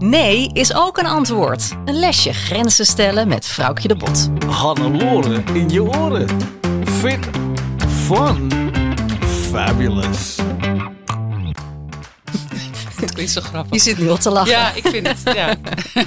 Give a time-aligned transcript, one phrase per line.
[0.00, 1.76] Nee is ook een antwoord.
[1.84, 4.30] Een lesje grenzen stellen met Vrouwtje de Bot.
[4.46, 6.28] Hannelore in je oren.
[6.84, 7.28] Fit,
[7.88, 8.52] fun,
[9.50, 10.38] fabulous.
[13.00, 13.72] Het klinkt zo grappig.
[13.72, 14.50] Je zit nu al te lachen.
[14.50, 15.34] Ja, ik vind het.
[15.34, 15.56] Ja.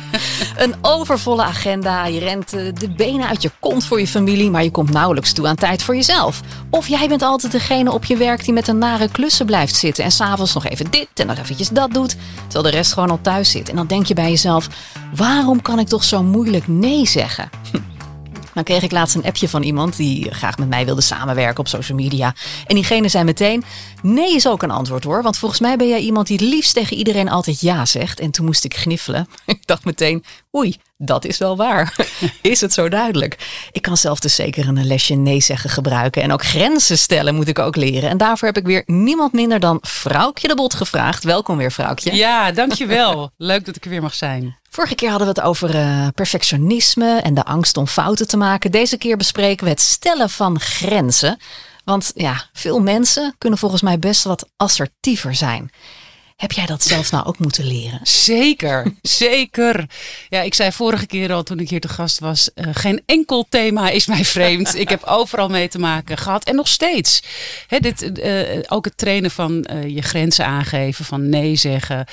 [0.64, 2.06] Een overvolle agenda.
[2.06, 5.34] Je rent eh, de benen uit je kont voor je familie, maar je komt nauwelijks
[5.34, 6.42] toe aan tijd voor jezelf.
[6.70, 10.04] Of jij bent altijd degene op je werk die met een nare klussen blijft zitten
[10.04, 13.20] en s'avonds nog even dit en nog eventjes dat doet, terwijl de rest gewoon al
[13.22, 13.70] thuis zit.
[13.70, 14.68] En dan denk je bij jezelf:
[15.16, 17.50] waarom kan ik toch zo moeilijk nee zeggen?
[18.54, 21.68] Nou kreeg ik laatst een appje van iemand die graag met mij wilde samenwerken op
[21.68, 22.36] social media.
[22.68, 23.64] En diegene zei meteen:
[24.04, 25.24] Nee is ook een antwoord hoor.
[25.24, 28.20] Want volgens mij ben jij iemand die het liefst tegen iedereen altijd ja zegt.
[28.20, 29.28] En toen moest ik gniffelen.
[29.46, 30.24] Ik dacht meteen:
[30.56, 31.96] Oei, dat is wel waar.
[32.42, 33.68] Is het zo duidelijk?
[33.72, 36.22] Ik kan zelf dus zeker een lesje nee zeggen gebruiken.
[36.22, 38.10] En ook grenzen stellen moet ik ook leren.
[38.10, 41.24] En daarvoor heb ik weer niemand minder dan Vrouwtje de Bot gevraagd.
[41.24, 42.16] Welkom weer, Vrouwtje.
[42.16, 43.32] ja, dankjewel.
[43.38, 44.58] Leuk dat ik er weer mag zijn.
[44.70, 48.72] Vorige keer hadden we het over eh, perfectionisme en de angst om fouten te maken.
[48.72, 51.38] Deze keer bespreken we het stellen van grenzen.
[51.84, 55.72] Want ja, veel mensen kunnen volgens mij best wat assertiever zijn.
[56.36, 58.00] Heb jij dat zelf nou ook moeten leren?
[58.04, 59.86] Zeker, zeker.
[60.30, 63.46] Ja, ik zei vorige keer al toen ik hier te gast was, uh, geen enkel
[63.50, 64.76] thema is mij vreemd.
[64.76, 67.24] ik heb overal mee te maken gehad en nog steeds.
[67.68, 72.06] Hè, dit, uh, ook het trainen van uh, je grenzen aangeven, van nee zeggen.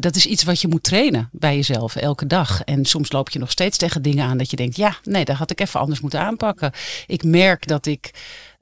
[0.00, 2.62] dat is iets wat je moet trainen bij jezelf elke dag.
[2.64, 5.36] En soms loop je nog steeds tegen dingen aan dat je denkt, ja, nee, dat
[5.36, 6.72] had ik even anders moeten aanpakken.
[7.06, 8.10] Ik merk dat ik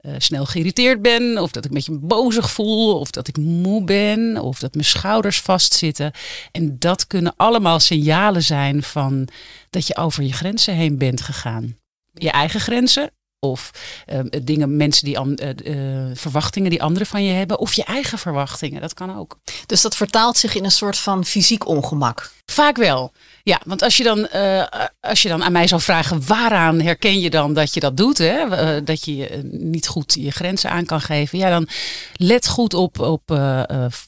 [0.07, 3.83] uh, snel geïrriteerd ben, of dat ik een beetje bozig voel, of dat ik moe
[3.83, 6.11] ben, of dat mijn schouders vastzitten.
[6.51, 9.27] En dat kunnen allemaal signalen zijn van
[9.69, 11.77] dat je over je grenzen heen bent gegaan.
[12.13, 13.71] Je eigen grenzen, of
[14.13, 18.17] uh, dingen, mensen die uh, uh, verwachtingen die anderen van je hebben, of je eigen
[18.17, 18.81] verwachtingen.
[18.81, 19.39] Dat kan ook.
[19.65, 22.31] Dus dat vertaalt zich in een soort van fysiek ongemak.
[22.45, 23.11] Vaak wel.
[23.47, 24.63] Ja, want als je, dan, uh,
[24.99, 28.17] als je dan aan mij zou vragen, waaraan herken je dan dat je dat doet?
[28.17, 28.45] Hè?
[28.45, 31.37] Uh, dat je niet goed je grenzen aan kan geven.
[31.37, 31.67] Ja, dan
[32.13, 33.39] let goed op, op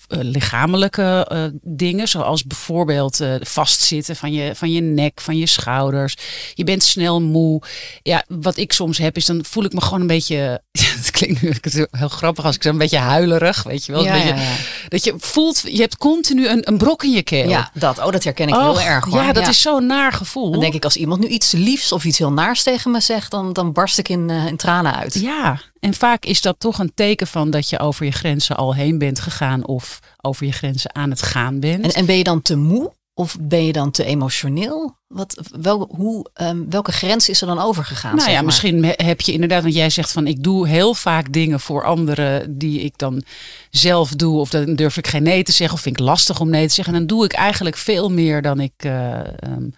[0.07, 1.27] lichamelijke
[1.61, 2.07] dingen.
[2.07, 6.15] Zoals bijvoorbeeld vastzitten van je, van je nek, van je schouders.
[6.53, 7.61] Je bent snel moe.
[8.03, 10.61] Ja, wat ik soms heb is dan voel ik me gewoon een beetje...
[11.05, 11.53] Het klinkt nu
[11.91, 14.03] heel grappig als ik zo een beetje huilerig, weet je wel.
[14.03, 14.55] Ja, beetje, ja.
[14.87, 17.49] Dat je voelt, je hebt continu een, een brok in je keel.
[17.49, 19.21] Ja, dat, oh, dat herken ik heel erg hoor.
[19.21, 20.51] Ja, dat is zo'n naar gevoel.
[20.51, 23.31] Dan denk ik, als iemand nu iets liefs of iets heel naars tegen me zegt,
[23.31, 25.13] dan, dan barst ik in, uh, in tranen uit.
[25.13, 28.75] Ja, en vaak is dat toch een teken van dat je over je grenzen al
[28.75, 31.83] heen bent gegaan of over je grenzen aan het gaan bent.
[31.83, 34.97] En, en ben je dan te moe of ben je dan te emotioneel?
[35.07, 38.15] Wat, wel, hoe, um, welke grens is er dan overgegaan?
[38.15, 38.45] Nou ja, maar?
[38.45, 42.57] misschien heb je inderdaad, want jij zegt van ik doe heel vaak dingen voor anderen
[42.57, 43.23] die ik dan
[43.69, 44.39] zelf doe.
[44.39, 46.73] Of dan durf ik geen nee te zeggen of vind ik lastig om nee te
[46.73, 46.93] zeggen.
[46.93, 49.73] En dan doe ik eigenlijk veel meer dan ik, uh, um,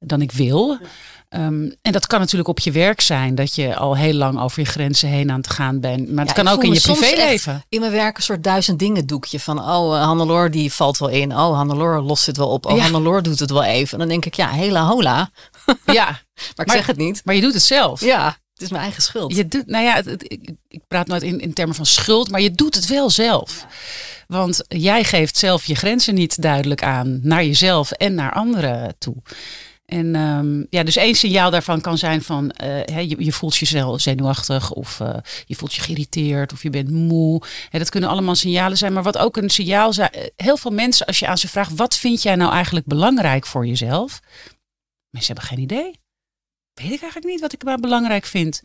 [0.00, 0.78] dan ik wil.
[1.36, 4.60] Um, en dat kan natuurlijk op je werk zijn, dat je al heel lang over
[4.60, 6.08] je grenzen heen aan het gaan bent.
[6.12, 7.64] Maar het Ja, kan ook in je privéleven.
[7.68, 11.08] In mijn werk een soort duizend dingen doekje van oh, uh, Hannelore die valt wel
[11.08, 11.32] in.
[11.32, 12.66] Oh, Hannelore lost het wel op.
[12.66, 12.82] Oh, Ja.
[12.82, 13.92] Hannelore doet het wel even.
[13.92, 15.30] En dan denk ik, ja, hela hola.
[15.86, 16.20] Ja, Maar
[16.56, 17.20] ik Maar- zeg het niet.
[17.24, 18.00] maar je doet het zelf.
[18.00, 19.36] Ja, het is mijn eigen schuld.
[19.36, 22.30] Je doet, nou ja, het- het- ik, ik praat nooit in, in termen van schuld,
[22.30, 23.66] maar je doet het wel zelf.
[24.26, 29.14] Want jij geeft zelf je grenzen niet duidelijk aan naar jezelf en naar anderen toe.
[29.84, 34.00] En ehm, ja, dus één signaal daarvan kan zijn van eh, je, je voelt jezelf
[34.00, 35.16] zenuwachtig of eh,
[35.46, 37.42] je voelt je geïrriteerd of je bent moe.
[37.70, 38.92] Dat kunnen allemaal signalen zijn.
[38.92, 41.74] Maar wat ook een signaal zijn, eh, heel veel mensen als je aan ze vraagt
[41.74, 44.20] wat vind jij nou eigenlijk belangrijk voor jezelf?
[45.10, 46.03] Mensen hebben geen idee.
[46.74, 48.62] Weet ik eigenlijk niet wat ik maar belangrijk vind.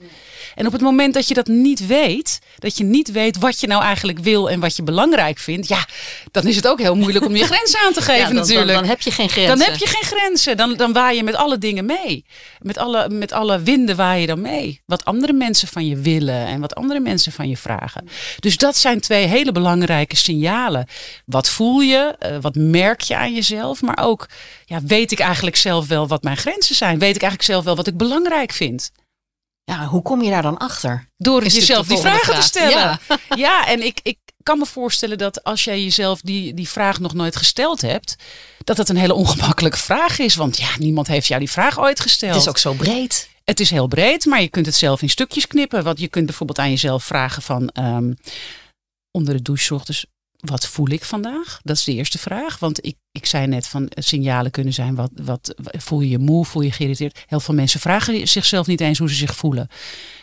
[0.56, 3.68] En op het moment dat je dat niet weet, dat je niet weet wat je
[3.68, 5.86] nou eigenlijk wil en wat je belangrijk vindt, ja,
[6.32, 8.68] dan is het ook heel moeilijk om je grenzen aan te geven Ja, dan, natuurlijk.
[8.68, 9.58] Dan, dan heb je geen grenzen.
[9.58, 10.58] Dan heb je geen grenzen.
[10.58, 12.26] Dan, dan waai je met alle dingen mee.
[12.60, 14.82] Met alle, met alle winden waai je dan mee.
[14.86, 18.08] Wat andere mensen van je willen en wat andere mensen van je vragen.
[18.40, 20.88] Dus dat zijn twee hele belangrijke signalen.
[21.26, 22.16] Wat voel je?
[22.20, 23.82] Eh, wat merk je aan jezelf?
[23.82, 24.28] Maar ook,
[24.66, 27.00] ja, weet ik eigenlijk zelf wel wat mijn grenzen zijn?
[27.00, 28.92] Weet ik eigenlijk zelf wel wat ik belangrijk vind?
[29.63, 31.07] Ja, hoe kom je daar dan achter?
[31.18, 32.44] Door Is jezelf die vragen te vraag.
[32.44, 32.72] stellen.
[32.72, 33.00] Ja.
[33.36, 37.13] Ja, en ik, ik kan me voorstellen dat als jij jezelf die, die vraag nog
[37.13, 38.16] nooit gesteld hebt,
[38.63, 40.36] dat dat een hele ongemakkelijke vraag is.
[40.36, 42.34] Want ja, niemand heeft jou die vraag ooit gesteld.
[42.34, 43.30] Het is ook zo breed.
[43.44, 45.84] Het is heel breed, maar je kunt het zelf in stukjes knippen.
[45.84, 48.13] Want je kunt bijvoorbeeld aan jezelf vragen van ehm,
[49.12, 50.06] onder de douche ochtends,
[50.40, 51.60] wat voel ik vandaag?
[51.64, 52.60] Dat is de eerste vraag.
[52.60, 56.18] Want ik, ik zei net van eh, signalen kunnen zijn, wat, wat voel je je
[56.18, 57.24] moe, voel je geïrriteerd?
[57.28, 59.68] Heel veel mensen vragen zichzelf niet eens hoe ze zich voelen.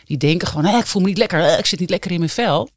[0.04, 2.30] Die denken gewoon, "Hé, ik voel me niet lekker, ik zit niet lekker in mijn
[2.30, 2.68] vel.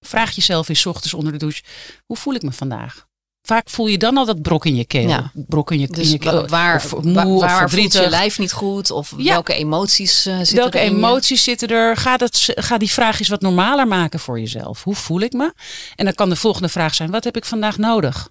[0.00, 1.62] Vraag jezelf eens ochtends onder de douche,
[2.06, 3.06] hoe voel ik me vandaag?
[3.46, 5.08] Vaak voel je dan al dat brok in je keel.
[5.08, 5.30] Ja.
[5.34, 6.32] Brok in je, in Dus je keel.
[6.32, 8.90] wa- waar, of waar, moe, of voelt je lijf niet goed?
[8.90, 9.32] Of Ja.
[9.32, 10.96] welke emoties eh zitten Welke er in je?
[10.96, 11.96] emoties zitten er?
[11.96, 14.82] Ga, dat, ga die vraag eens wat normaler maken voor jezelf.
[14.84, 15.52] Hoe voel ik me?
[15.96, 18.28] En dan kan de volgende vraag zijn: wat heb ik vandaag nodig?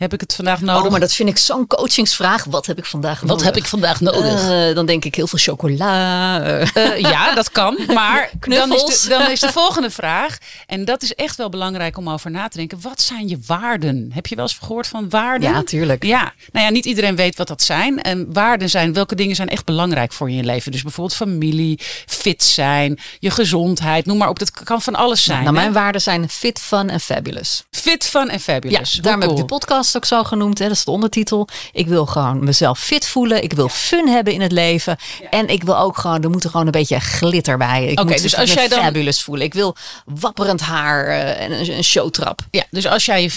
[0.00, 0.84] Heb ik het vandaag nodig?
[0.84, 2.44] Oh, maar dat vind ik zo'n coachingsvraag.
[2.44, 3.44] Wat heb ik vandaag wat nodig?
[3.44, 4.50] heb ik vandaag nodig?
[4.50, 6.42] Eh, dan denk ik heel veel chocola.
[6.42, 6.98] eh.
[6.98, 7.78] Ja, dat kan.
[7.94, 9.02] Maar dan is, Knuffels.
[9.02, 10.38] de, dan is de volgende vraag.
[10.66, 12.78] En dat is echt wel belangrijk om over na te denken.
[12.80, 14.10] Wat zijn je waarden?
[14.14, 15.50] Heb je wel eens gehoord van waarden?
[15.50, 16.04] ja, tuurlijk.
[16.04, 18.02] Ja, nou ja, niet iedereen weet wat dat zijn.
[18.02, 20.72] En waarden zijn, welke dingen zijn echt belangrijk voor je in je leven?
[20.72, 24.38] Dus bijvoorbeeld familie, fit zijn, je gezondheid, noem maar op.
[24.38, 25.42] Dat kan van alles zijn.
[25.42, 27.64] Nou, mijn waarden zijn fit, fun en fabulous.
[27.70, 28.92] Fit, fun en Ja, fabulous.
[28.92, 30.58] Hoe daarom heb ik de podcast ook zo genoemd.
[30.58, 30.66] Hè.
[30.68, 31.48] Dat is de ondertitel.
[31.72, 33.42] Ik wil gewoon mezelf fit voelen.
[33.42, 34.96] Ik wil fun hebben in het leven.
[35.30, 37.84] En ik wil ook gewoon, er moet er gewoon een beetje glitter bij.
[37.86, 39.46] Ik Oké, moet dus als jij dan- fabulous voelen.
[39.46, 42.40] Ik wil wapperend haar eh, en een, een showtrap.
[42.50, 43.30] Ja, dus als jij je...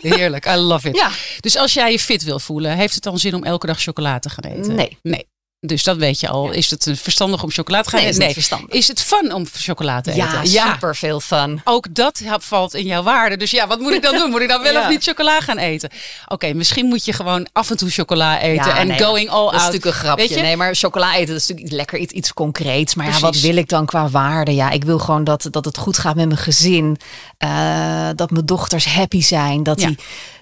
[0.16, 0.96] Heerlijk, I love it.
[0.96, 1.10] Ja.
[1.40, 4.20] Dus als jij je fit wil voelen, heeft het dan zin om elke dag chocolade
[4.20, 4.74] te gaan eten?
[4.74, 4.98] Nee.
[5.02, 5.26] Nee.
[5.60, 6.50] Dus dat weet je al.
[6.50, 8.20] Is het eh, verstandig om chocolade te gaan Nee, eten?
[8.20, 8.70] is niet verstandig.
[8.74, 10.46] Is het fun om chocolade te Ja, eten?
[10.72, 11.60] super veel fun.
[11.64, 13.36] Ook dat valt in jouw waarde.
[13.36, 14.30] Dus ja, wat moet ik dan doen?
[14.30, 14.80] Moet ik dan wel Ja.
[14.82, 15.90] of niet chocola gaan eten?
[16.26, 18.66] Oké, misschien moet je gewoon af en toe chocola eten.
[18.66, 19.72] Ja, en nee, going all Dat is out.
[19.72, 20.40] natuurlijk een grapje.
[20.40, 22.94] Nee, maar chocola eten dat is natuurlijk lekker, iets, iets concreets.
[22.94, 24.54] Maar ja, wat wil ik dan qua waarde?
[24.54, 26.96] Ja, ik wil gewoon dat, dat het goed gaat met mijn gezin.
[27.38, 29.62] Eh, dat mijn dochters happy zijn.
[29.62, 29.86] Dat Ja.
[29.86, 29.98] die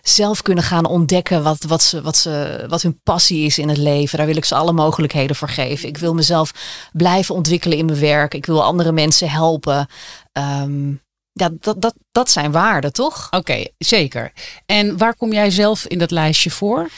[0.09, 3.79] zelf kunnen gaan ontdekken wat, wat, ze, wat, ze, wat hun passie is in het
[3.79, 4.19] leven.
[4.19, 5.89] Daar wil ik ze alle mogelijkheden voor geven.
[5.89, 6.53] Ik wil mezelf
[6.93, 8.35] blijven ontwikkelen in mijn werk.
[8.35, 9.89] Ik wil andere mensen helpen.
[10.33, 10.89] Ehm,
[11.33, 13.29] ja, dat, dat, dat zijn waarden, toch?
[13.31, 14.33] Oké, zeker.
[14.67, 16.89] En waar kom jij zelf in dat lijstje voor?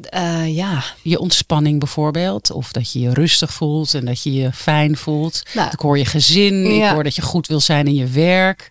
[0.00, 2.50] Eh, ja, Je ontspanning bijvoorbeeld.
[2.50, 5.42] Of dat je je rustig voelt en dat je je fijn voelt.
[5.54, 6.64] Nou, ik hoor je gezin.
[6.64, 8.68] Ik hoor dat je goed wil zijn in je werk.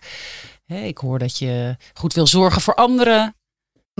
[0.66, 3.34] Ik hoor dat je goed wil zorgen voor anderen.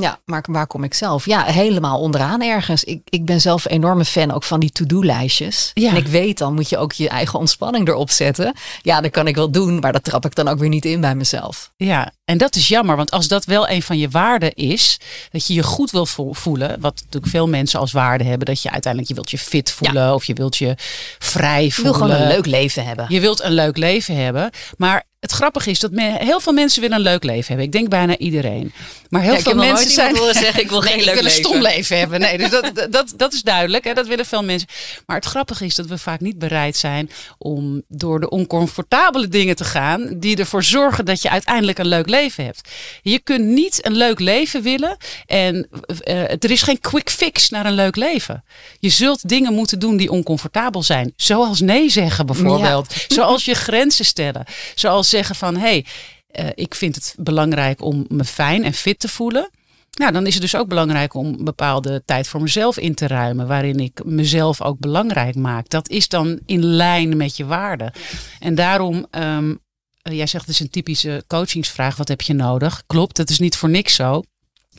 [0.00, 1.26] Ja, maar waar kom ik zelf?
[1.26, 2.84] Ja, helemaal onderaan ergens.
[2.84, 5.70] Ik, ik ben zelf een enorme fan ook van die to-do-lijstjes.
[5.74, 5.90] Ja.
[5.90, 8.54] En ik weet dan moet je ook je eigen ontspanning erop zetten.
[8.82, 11.00] Ja, dat kan ik wel doen, maar dat trap ik dan ook weer niet in
[11.00, 11.70] bij mezelf.
[11.76, 14.98] Ja, en dat is jammer, want als dat wel een van je waarden is,
[15.30, 18.62] dat je je goed wil vo- voelen, wat natuurlijk veel mensen als waarde hebben, dat
[18.62, 20.74] je uiteindelijk je wilt je fit voelen of je wilt je
[21.18, 21.94] vrij Ik wil voelen.
[21.94, 23.06] gewoon een leuk leven hebben.
[23.08, 26.96] Je wilt een leuk leven hebben, maar het grappige is dat heel veel mensen willen
[26.96, 27.64] een leuk leven hebben.
[27.66, 28.72] Ik denk bijna iedereen.
[29.08, 31.44] Maar heel Ja, veel mensen zijn horen zeggen, ik wil geen leuk wil een leven.
[31.44, 32.20] stom leven hebben.
[32.20, 33.84] Nee, dus dat, dat, dat is duidelijk.
[33.84, 33.94] Hè?
[33.94, 34.68] Dat willen veel mensen.
[35.06, 39.56] Maar het grappige is dat we vaak niet bereid zijn om door de oncomfortabele dingen
[39.56, 42.68] te gaan die ervoor zorgen dat je uiteindelijk een leuk leven hebt.
[43.02, 44.96] Je kunt niet een leuk leven willen
[45.26, 45.68] en
[46.04, 48.44] eh, er is geen quick fix naar een leuk leven.
[48.78, 54.04] Je zult dingen moeten doen die oncomfortabel zijn, zoals nee zeggen bijvoorbeeld, zoals je grenzen
[54.04, 55.86] stellen, zoals zeggen van hey,
[56.26, 59.50] eh, ik vind het belangrijk om me fijn en fit te voelen.
[59.90, 63.46] Nou, dan is het dus ook belangrijk om bepaalde tijd voor mezelf in te ruimen,
[63.46, 65.68] waarin ik mezelf ook belangrijk maak.
[65.68, 67.92] Dat is dan in lijn met je waarden.
[68.38, 69.54] En daarom, ehm,
[70.02, 72.82] eh, jij zegt het is een typische coachingsvraag, wat heb je nodig?
[72.86, 74.22] Klopt, dat is niet voor niks zo.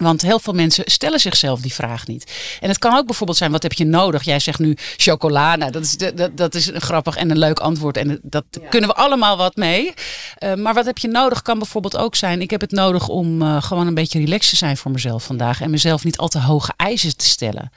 [0.02, 2.32] Want heel veel mensen stellen zichzelf die vraag niet.
[2.60, 4.24] En het kan ook bijvoorbeeld zijn, wat heb je nodig?
[4.24, 5.56] Jij zegt nu chocola.
[5.56, 7.98] Nou, dat is, dat, dat is een grappig en een leuk antwoord.
[7.98, 9.94] En dat kunnen we allemaal wat mee.
[10.40, 12.42] Uh, maar wat heb je nodig kan bijvoorbeeld ook zijn.
[12.42, 15.62] Ik heb het nodig om uh, gewoon een beetje relaxed te zijn voor mezelf vandaag.
[15.62, 17.72] En mezelf niet al te hoge eisen te stellen.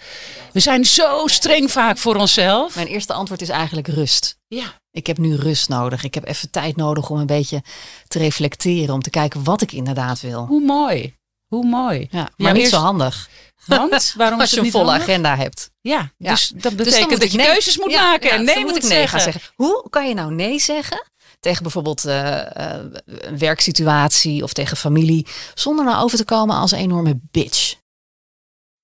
[0.53, 2.75] We zijn zo streng vaak voor onszelf.
[2.75, 4.39] Mijn eerste antwoord is eigenlijk rust.
[4.49, 4.83] Ja.
[4.91, 6.05] Ik heb nu rust nodig.
[6.05, 7.63] Ik heb even tijd nodig om een beetje
[8.09, 8.95] te reflecteren.
[8.95, 10.47] Om te kijken wat ik inderdaad wil.
[10.47, 11.15] Hoe mooi.
[11.55, 12.09] Hoe mooi.
[12.11, 13.29] Ja, maar Ja, niet eerst- zo handig.
[13.67, 15.03] Want waarom Als je een volle handig?
[15.09, 15.71] agenda hebt.
[15.81, 16.31] Ja, Ja.
[16.31, 18.91] dus dat Dus betekent dat je nee- keuzes moet maken en nee moet ik nee
[18.91, 19.09] zeggen.
[19.09, 19.43] gaan zeggen.
[19.57, 21.03] Hoe kan je nou nee zeggen
[21.41, 22.41] tegen bijvoorbeeld eh,
[22.77, 27.75] eh, een werksituatie of tegen familie, zonder nou over te komen als een enorme bitch?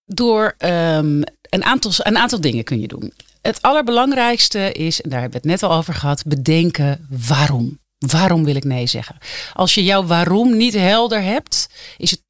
[0.05, 3.13] Door ehm, een, aantal, een aantal dingen kun je doen.
[3.43, 7.79] Het allerbelangrijkste is, en daar hebben we het net al over gehad, bedenken waarom.
[7.99, 9.19] Waarom wil ik nee zeggen?
[9.53, 12.21] Als je jouw waarom niet helder hebt, is het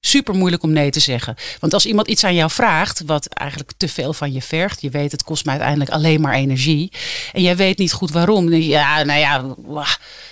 [0.00, 1.36] super moeilijk om nee te zeggen.
[1.60, 4.90] Want als iemand iets aan jou vraagt, wat eigenlijk te veel van je vergt, je
[4.90, 6.92] weet het kost me uiteindelijk alleen maar energie,
[7.32, 9.54] en jij weet niet goed waarom, ja, nou ja,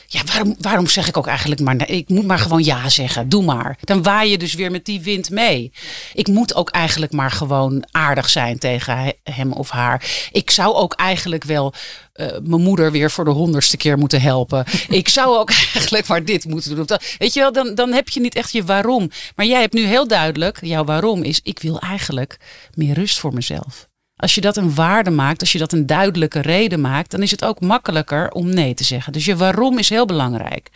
[0.06, 1.86] ja waarom, waarom zeg ik ook eigenlijk maar, nee?
[1.86, 3.78] ik moet maar gewoon ja zeggen, doe maar.
[3.80, 5.72] Dan waai je dus weer met die wind mee.
[6.14, 10.28] Ik moet ook eigenlijk maar gewoon aardig zijn tegen he- hem of haar.
[10.32, 11.72] Ik zou ook eigenlijk wel
[12.12, 14.64] eh, mijn moeder weer voor de honderdste keer moeten helpen.
[14.88, 16.86] Ik zou ook eigenlijk maar dit moeten doen.
[17.18, 19.10] Weet je wel, dan, dan heb je niet echt je waarom.
[19.36, 22.38] Maar jij hebt nu heel duidelijk, jouw waarom is, ik wil eigenlijk
[22.74, 23.85] meer rust voor mezelf.
[24.16, 27.30] Als je dat een waarde maakt, als je dat een duidelijke reden maakt, dan is
[27.30, 29.12] het ook makkelijker om nee te zeggen.
[29.12, 30.68] Dus je waarom is heel belangrijk.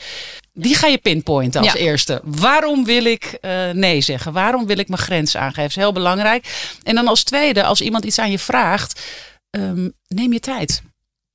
[0.52, 1.78] Die ga je pinpointen als Ja.
[1.78, 2.20] eerste.
[2.24, 4.32] Waarom wil ik eh, nee zeggen?
[4.32, 5.64] Waarom wil ik mijn grens aangeven?
[5.64, 6.68] is heel belangrijk.
[6.82, 9.00] En dan als tweede, als iemand iets aan je vraagt,
[9.50, 10.82] ehm, neem je tijd.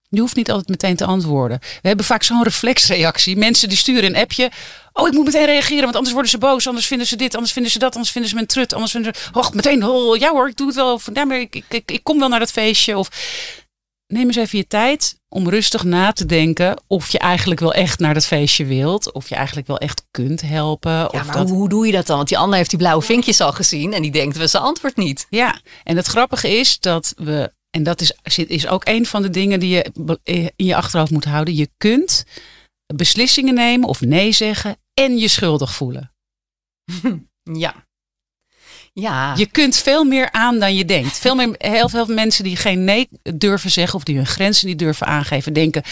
[0.10, 1.60] Je hoeft niet altijd meteen te antwoorden.
[1.82, 3.38] We hebben vaak zo'n reflexreactie.
[3.38, 4.52] Mensen die sturen een appje.
[5.00, 6.68] Oh, ik moet meteen reageren, want anders worden ze boos.
[6.68, 7.94] Anders vinden ze dit, anders vinden ze dat.
[7.94, 8.74] Anders vinden ze een trut.
[8.74, 9.30] Anders vinden ze...
[9.34, 10.94] Och, meteen, oh, ja hoor, ik doe het wel.
[10.94, 12.98] Of, ja, maar ik, ik, ik, ik kom wel naar dat feestje.
[12.98, 13.10] Of
[14.08, 18.00] neem eens even je tijd om rustig na te denken of je eigenlijk wel echt
[18.00, 19.12] naar dat feestje wilt.
[19.12, 20.92] Of je eigenlijk wel echt kunt helpen.
[20.92, 21.50] Ja, of maar dat...
[21.50, 22.16] hoe, hoe doe je dat dan?
[22.16, 24.96] Want die ander heeft die blauwe vinkjes al gezien en die denkt, we zijn antwoord
[24.96, 25.28] niet.
[25.30, 29.30] Ja, en het grappige is dat we, en dat is, is ook een van de
[29.30, 29.92] dingen die je
[30.56, 31.56] in je achterhoofd moet houden.
[31.56, 32.26] Je kunt
[32.96, 36.12] beslissingen nemen of nee zeggen en je schuldig voelen.
[37.54, 37.86] Ja.
[38.94, 39.34] Ja.
[39.36, 41.20] Je kunt veel meer aan dan je denkt.
[41.20, 44.80] Veel meer, heel veel mensen die geen nee durven zeggen of die hun grenzen niet
[44.80, 45.84] durven aangeven, denken.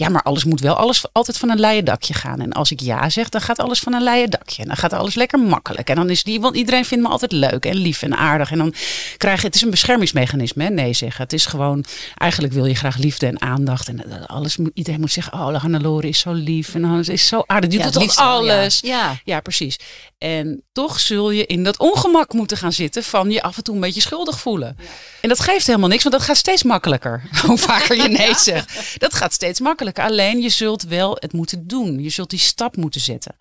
[0.00, 2.40] Ja, maar alles moet wel alles altijd van een leien dakje gaan.
[2.40, 4.62] En als ik ja zeg, dan gaat alles van een leien dakje.
[4.62, 5.88] En dan gaat alles lekker makkelijk.
[5.88, 8.50] En dan is die, want iedereen vindt me altijd leuk en lief en aardig.
[8.50, 8.74] En dan
[9.16, 11.22] krijg je, het is een beschermingsmechanisme, hè, nee zeggen.
[11.22, 11.84] Het is gewoon,
[12.16, 13.88] eigenlijk wil je graag liefde en aandacht.
[13.88, 16.74] En alles moet, iedereen moet zeggen, oh, Hannelore is zo lief.
[16.74, 17.70] En Hannes is zo aardig.
[17.70, 18.24] Die Ja, doet het liefst ja.
[18.24, 18.80] alles.
[18.80, 19.20] Ja.
[19.24, 19.78] Ja, precies.
[20.18, 23.74] En toch zul je in dat ongemak moeten gaan zitten van je af en toe
[23.74, 24.76] een beetje schuldig voelen.
[25.20, 27.22] En dat geeft helemaal niks, want dat gaat steeds makkelijker.
[27.46, 29.00] Hoe vaker je nee zegt.
[29.00, 29.88] Dat gaat steeds makkelijker.
[29.98, 32.02] Alleen je zult wel het moeten doen.
[32.02, 33.36] Je zult die stap moeten zetten.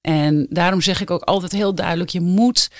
[0.00, 2.70] En daarom zeg ik ook altijd heel duidelijk, je moet...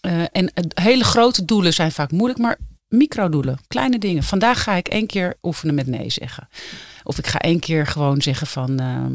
[0.00, 4.22] eh, en hele grote doelen zijn vaak moeilijk, maar microdoelen, kleine dingen.
[4.22, 6.48] Vandaag ga ik één keer oefenen met nee zeggen.
[7.02, 9.06] Of ik ga één keer gewoon zeggen van, eh,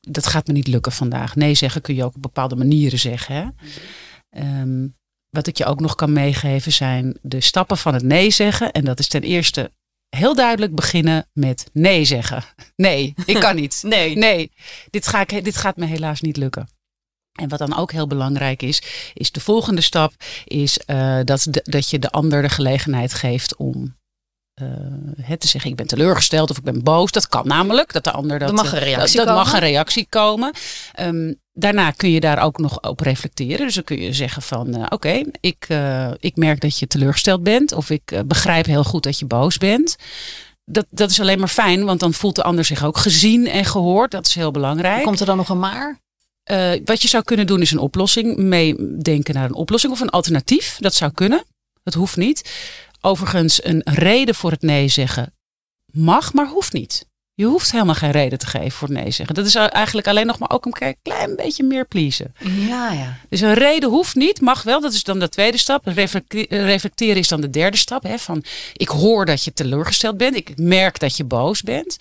[0.00, 1.36] dat gaat me niet lukken vandaag.
[1.36, 3.34] Nee zeggen kun je ook op bepaalde manieren zeggen.
[3.34, 3.46] Hè?
[4.30, 4.86] Ehm,
[5.30, 8.72] wat ik je ook nog kan meegeven zijn de stappen van het nee zeggen.
[8.72, 9.72] En dat is ten eerste
[10.16, 12.44] heel duidelijk beginnen met nee zeggen.
[12.76, 13.82] Nee, ik kan niet.
[13.86, 14.16] Nee.
[14.16, 14.52] Nee,
[14.90, 16.68] dit, ga ik, dit gaat me helaas niet lukken.
[17.40, 18.82] En wat dan ook heel belangrijk is,
[19.14, 20.12] is de volgende stap,
[20.44, 23.96] is eh, dat, de- dat je de ander de gelegenheid geeft om
[24.54, 24.66] eh,
[25.22, 27.12] het te zeggen, ik ben teleurgesteld of ik ben boos.
[27.12, 28.52] Dat kan namelijk, dat de ander dat...
[28.52, 29.62] Mag een eh, reactie dat, dat mag komen.
[29.62, 30.52] een reactie komen.
[30.92, 33.66] Ehm, daarna kun je daar ook nog op reflecteren.
[33.66, 37.42] Dus dan kun je zeggen van, eh, oké, ik, eh, ik merk dat je teleurgesteld
[37.42, 37.72] bent.
[37.72, 39.96] Of ik eh, begrijp heel goed dat je boos bent.
[40.64, 43.64] Dat, dat is alleen maar fijn, want dan voelt de ander zich ook gezien en
[43.64, 44.10] gehoord.
[44.10, 45.02] Dat is heel belangrijk.
[45.02, 45.98] Komt er dan nog een maar?
[46.84, 48.36] Wat je zou kunnen doen is een oplossing.
[48.36, 50.76] Meedenken naar een oplossing of een alternatief.
[50.80, 51.44] Dat zou kunnen.
[51.82, 52.50] Het hoeft niet.
[53.00, 55.34] Overigens, een reden voor het nee zeggen
[55.92, 57.07] mag, maar hoeft niet.
[57.38, 59.34] Je hoeft helemaal geen reden te geven voor nee zeggen.
[59.34, 62.34] Dat is eigenlijk alleen nog maar ook een klein- beetje meer pleasen.
[62.68, 63.16] Ja, ja.
[63.28, 64.80] Dus een reden hoeft niet, mag wel.
[64.80, 65.86] Dat is dan de tweede stap.
[65.86, 68.02] Reflecte- Reflecteren is dan de derde stap.
[68.02, 70.36] Hè, van ik hoor dat je teleurgesteld bent.
[70.36, 71.96] Ik merk dat je boos bent.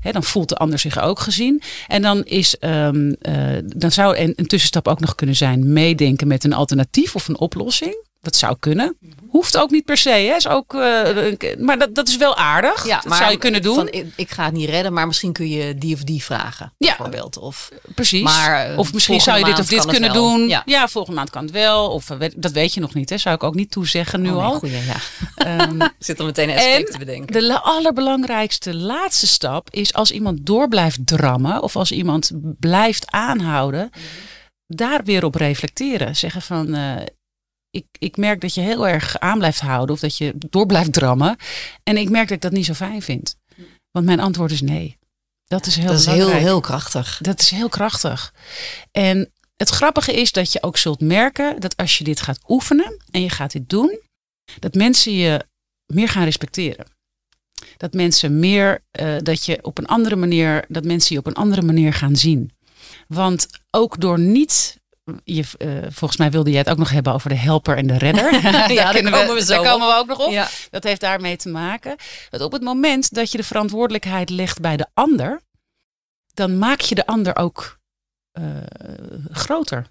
[0.00, 1.62] Hè, dan voelt de ander zich ook gezien.
[1.86, 6.26] En dan, is, ehm, eh, dan zou een, een tussenstap ook nog kunnen zijn meedenken
[6.28, 8.06] met een alternatief of een oplossing.
[8.28, 8.96] Dat zou kunnen.
[9.28, 10.10] Hoeft ook niet per se.
[10.10, 10.34] Hè.
[10.36, 12.86] Is ook, eh, maar dat, dat is wel aardig.
[12.86, 13.74] ja dat zou je kunnen doen.
[13.74, 16.72] Van, ik, ga het niet redden, maar misschien kun je die of die vragen.
[16.78, 16.86] Ja.
[16.88, 17.38] Bijvoorbeeld.
[17.38, 18.22] Of, Precies.
[18.22, 20.48] Maar, eh, of misschien zou je dit of dit kunnen doen.
[20.48, 20.62] Ja.
[20.66, 20.88] Ja.
[20.88, 21.90] volgende maand kan het wel.
[21.90, 23.10] Of eh, dat weet je nog niet.
[23.10, 23.18] Hè.
[23.18, 24.58] Zou ik ook niet toezeggen nu oh, nee, al.
[24.58, 24.96] goeie, ja.
[25.34, 27.32] Ehm, zit er meteen een te bedenken.
[27.32, 33.10] de la- allerbelangrijkste laatste stap is als iemand door blijft drammen of als iemand blijft
[33.10, 33.90] aanhouden,
[34.66, 36.16] daar weer op reflecteren.
[36.16, 36.74] Zeggen van,
[37.70, 40.92] ik, ik merk dat je heel erg aan blijft houden of dat je door blijft
[40.92, 41.36] drammen.
[41.82, 43.36] En ik merk dat ik dat niet zo fijn vind.
[43.90, 44.98] Want mijn antwoord is nee.
[45.46, 47.18] Dat is heel Dat is heel, heel krachtig.
[47.22, 48.34] Dat is heel krachtig.
[48.90, 52.96] En het grappige is dat je ook zult merken dat als je dit gaat oefenen
[53.10, 54.00] en je gaat dit doen,
[54.58, 55.46] dat mensen je
[55.86, 56.86] meer gaan respecteren.
[57.76, 61.34] Dat mensen meer, uh, dat je op een andere manier, dat mensen je op een
[61.34, 62.52] andere manier gaan zien.
[63.08, 64.77] Want ook door niet
[65.24, 67.98] je, uh, volgens mij wilde jij het ook nog hebben over de helper en de
[67.98, 68.32] redder.
[68.72, 70.32] ja, daar, komen we, daar komen we ook nog op.
[70.32, 70.48] Ja.
[70.70, 71.96] Dat heeft daarmee te maken.
[72.30, 75.40] Dat op het moment dat je de verantwoordelijkheid legt bij de ander,
[76.34, 77.78] dan maak je de ander ook
[78.38, 78.44] uh,
[79.30, 79.86] groter.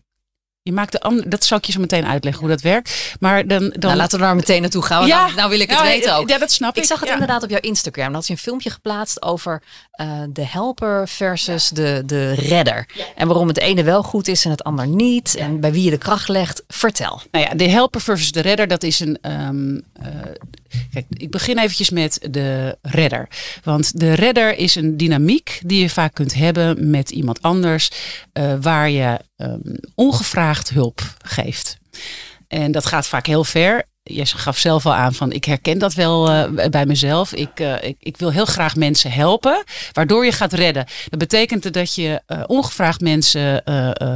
[0.68, 3.16] Je maakt de ander, dat zal ik je zo meteen uitleggen hoe dat werkt.
[3.20, 3.80] Maar dan, dan...
[3.80, 5.08] Nou, laten we daar meteen naartoe gaan.
[5.08, 6.30] Ja, nou, nou, wil ik het weten ook.
[6.30, 6.82] Ja, dat snap ik.
[6.82, 8.06] Ik zag het inderdaad op jouw Instagram.
[8.06, 9.62] Dan had je een filmpje geplaatst over
[10.02, 12.88] uh, de helper versus de, de redder.
[13.16, 15.36] En waarom het ene wel goed is en het ander niet.
[15.36, 16.64] En bij wie je de kracht legt.
[16.68, 17.22] Vertel.
[17.32, 19.18] Nou ja, de helper versus de redder, dat is een.
[19.22, 20.06] Um, uh,
[20.92, 23.28] kijk, ik begin eventjes met de redder.
[23.64, 27.90] Want de redder is een dynamiek die je vaak kunt hebben met iemand anders.
[28.34, 29.62] Uh, waar je um,
[29.96, 31.78] ongevraagd hulp geeft.
[32.48, 33.84] En dat gaat vaak heel ver.
[34.04, 37.34] Je gaf zelf al aan van ik herken dat wel uh, bij mezelf.
[37.34, 40.86] Ik, uh, ik, ik, wil heel graag mensen helpen, waardoor je gaat redden.
[41.10, 43.62] Dat betekent dat je ongevraagd mensen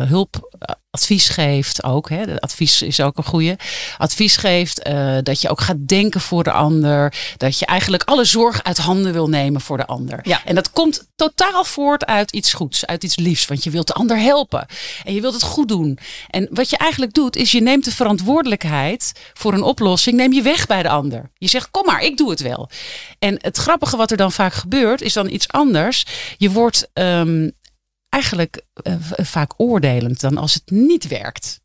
[0.07, 0.49] hulp
[0.91, 2.09] advies geeft ook.
[2.09, 3.57] Hè, advies is ook een goede.
[3.97, 7.13] Advies geeft uh, dat je ook gaat denken voor de ander.
[7.37, 10.19] Dat je eigenlijk alle zorg uit handen wil nemen voor de ander.
[10.23, 10.41] Ja.
[10.45, 13.45] En dat komt totaal voort uit iets goeds, uit iets liefs.
[13.45, 14.65] Want je wilt de ander helpen.
[15.03, 15.97] En je wilt het goed doen.
[16.29, 20.41] En wat je eigenlijk doet, is je neemt de verantwoordelijkheid voor een oplossing, neem je
[20.41, 21.31] weg bij de ander.
[21.37, 22.69] Je zegt, kom maar, ik doe het wel.
[23.19, 26.05] En het grappige wat er dan vaak gebeurt, is dan iets anders.
[26.37, 27.51] Je wordt um,
[28.11, 31.59] eigenlijk uh, vaak oordelend dan als het niet werkt.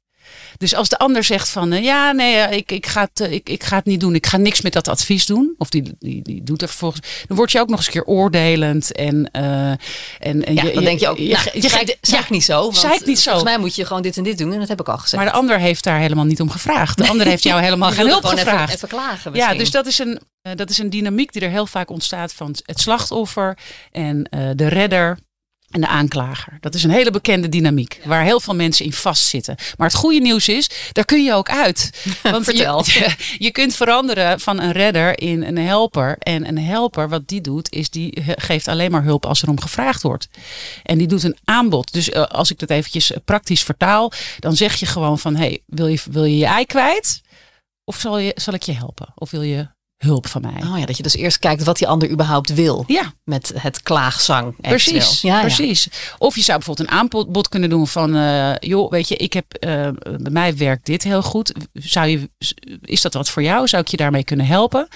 [0.58, 3.64] Dus als de ander zegt van uh, ja, nee, ik, ik, ga het, ik, ik
[3.64, 4.14] ga het niet doen.
[4.14, 5.54] Ik ga niks met dat advies doen.
[5.58, 7.06] Of die, die, die doet er vervolgens.
[7.26, 8.92] Dan word je ook nog eens een keer oordelend.
[8.92, 9.78] En, en,
[10.18, 12.60] en ja, je, dan denk je ook, je, nou, je, je niet zo.
[12.60, 13.30] Want zei het niet zo.
[13.30, 14.52] Volgens mij moet je gewoon dit en dit doen.
[14.52, 15.22] En dat heb ik al gezegd.
[15.22, 16.98] Maar de ander heeft daar helemaal niet om gevraagd.
[16.98, 18.62] De ander heeft jou helemaal geen hulp gevraagd.
[18.62, 20.20] Even, even klagen ja, dus dat is, een,
[20.54, 23.58] dat is een dynamiek die er heel vaak ontstaat van het slachtoffer
[23.92, 24.22] en
[24.54, 25.18] de redder
[25.70, 26.58] en de aanklager.
[26.60, 29.56] Dat is een hele bekende dynamiek waar heel veel mensen in vastzitten.
[29.76, 31.90] Maar het goede nieuws is, daar kun je ook uit.
[32.22, 32.84] Want Vertel.
[32.86, 36.16] Je, je kunt veranderen van een redder in een helper.
[36.18, 39.60] En een helper, wat die doet, is die geeft alleen maar hulp als er om
[39.60, 40.28] gevraagd wordt.
[40.82, 41.92] En die doet een aanbod.
[41.92, 45.86] Dus uh, als ik dat eventjes praktisch vertaal, dan zeg je gewoon van, hey, wil
[45.86, 47.22] je wil je, je ei kwijt?
[47.84, 49.12] Of zal, je, zal ik je helpen?
[49.14, 50.62] Of wil je hulp van mij.
[50.64, 52.84] Oh ja, dat je dus eerst kijkt wat die ander überhaupt wil.
[52.86, 53.12] Ja.
[53.24, 54.56] Met het klaagzang.
[54.60, 55.20] Precies.
[55.20, 55.84] Ja, precies.
[55.84, 55.90] Ja.
[56.18, 59.46] Of je zou bijvoorbeeld een aanbod kunnen doen van, uh, joh, weet je, ik heb
[59.60, 61.52] uh, bij mij werkt dit heel goed.
[61.72, 62.30] Zou je,
[62.80, 63.68] is dat wat voor jou?
[63.68, 64.88] Zou ik je daarmee kunnen helpen?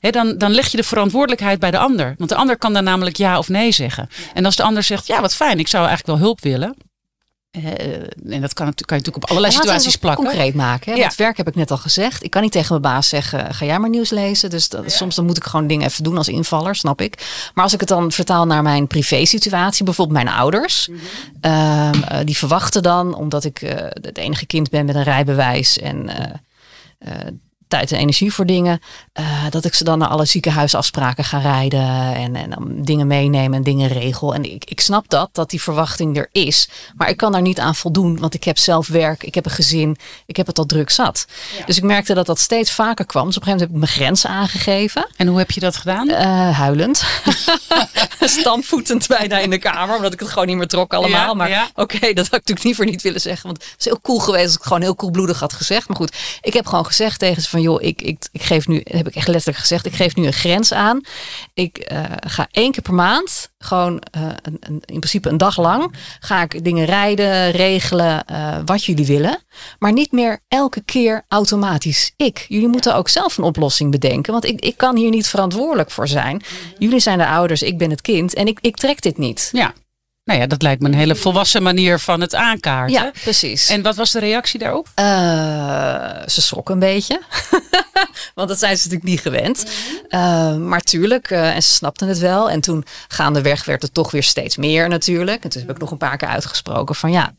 [0.00, 2.14] He, dan, dan leg je de verantwoordelijkheid bij de ander.
[2.18, 4.08] Want de ander kan dan namelijk ja of nee zeggen.
[4.34, 6.76] En als de ander zegt, ja, wat fijn, ik zou eigenlijk wel hulp willen
[7.50, 10.24] en dat kan, kan je natuurlijk op allerlei situaties plakken.
[10.24, 10.92] concreet maken.
[10.92, 10.98] Hè?
[10.98, 11.12] Ja.
[11.16, 12.24] Werk heb ik net al gezegd.
[12.24, 14.50] Ik kan niet tegen mijn baas zeggen, ga jij maar nieuws lezen.
[14.50, 14.88] Dus dat, ja.
[14.88, 17.50] soms dan moet ik gewoon dingen even doen als invaller, snap ik.
[17.54, 20.88] Maar als ik het dan vertaal naar mijn privé situatie, bijvoorbeeld mijn ouders.
[20.88, 20.98] Mm
[21.40, 21.52] -hmm.
[21.52, 21.90] uh,
[22.24, 26.10] die verwachten dan, omdat ik uh, het enige kind ben met een rijbewijs en
[27.68, 28.80] tijd en energie voor dingen.
[29.20, 33.62] Uh, dat ik ze dan naar alle ziekenhuisafspraken ga rijden en, en dingen meenemen en
[33.62, 34.34] dingen regel.
[34.34, 36.68] En ik, ik snap dat, dat die verwachting er is.
[36.96, 39.50] Maar ik kan daar niet aan voldoen, want ik heb zelf werk, ik heb een
[39.50, 41.26] gezin, ik heb het al druk zat.
[41.58, 41.64] Ja.
[41.64, 43.26] Dus ik merkte dat dat steeds vaker kwam.
[43.26, 45.08] Dus op een gegeven moment heb ik mijn grenzen aangegeven.
[45.16, 46.08] En hoe heb je dat gedaan?
[46.08, 47.04] Uh, huilend.
[48.20, 51.26] Stampvoetend bijna in de kamer, omdat ik het gewoon niet meer trok allemaal.
[51.26, 51.70] Ja, maar ja.
[51.74, 53.46] oké, okay, dat had ik natuurlijk niet voor niet willen zeggen.
[53.46, 55.88] Want het is heel cool geweest als ik gewoon heel koelbloedig had gezegd.
[55.88, 58.80] Maar goed, ik heb gewoon gezegd tegen ze van joh, ik, ik, ik geef nu,
[58.84, 61.00] heb ik echt letterlijk gezegd, ik geef nu een grens aan.
[61.54, 65.56] Ik uh, ga één keer per maand, gewoon uh, een, een, in principe een dag
[65.56, 69.38] lang, ga ik dingen rijden, regelen, uh, wat jullie willen.
[69.78, 72.46] Maar niet meer elke keer automatisch ik.
[72.48, 76.08] Jullie moeten ook zelf een oplossing bedenken, want ik, ik kan hier niet verantwoordelijk voor
[76.08, 76.42] zijn.
[76.78, 79.48] Jullie zijn de ouders, ik ben het kind en ik, ik trek dit niet.
[79.52, 79.74] Ja.
[80.28, 82.94] Nou ja, dat lijkt me een hele volwassen manier van het aankaarten.
[82.94, 83.68] Ja, precies.
[83.68, 84.88] En wat was de reactie daarop?
[84.98, 85.04] Uh,
[86.26, 87.20] ze schrok een beetje.
[88.34, 89.64] Want dat zijn ze natuurlijk niet gewend.
[89.64, 90.60] Mm-hmm.
[90.60, 92.50] Uh, maar tuurlijk, uh, en ze snapten het wel.
[92.50, 95.44] En toen gaandeweg werd het toch weer steeds meer natuurlijk.
[95.44, 97.34] En toen heb ik nog een paar keer uitgesproken van ja,